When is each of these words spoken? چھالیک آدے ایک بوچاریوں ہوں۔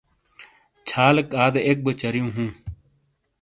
چھالیک 0.87 1.29
آدے 1.43 1.59
ایک 1.67 1.77
بوچاریوں 1.85 2.31
ہوں۔ 2.35 2.49